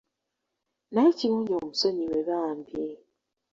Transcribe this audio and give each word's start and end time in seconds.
Naye 0.91 1.09
kirungi 1.19 1.51
omusonyiwe 1.59 2.19
bambi. 2.27 2.83